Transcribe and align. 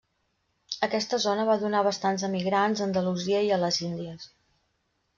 Aquesta 0.87 1.19
zona 1.25 1.45
va 1.51 1.59
donar 1.65 1.83
bastants 1.89 2.25
emigrants 2.31 2.83
a 2.83 2.87
Andalusia 2.91 3.47
i 3.51 3.55
a 3.59 3.63
les 3.69 3.83
Índies. 3.93 4.31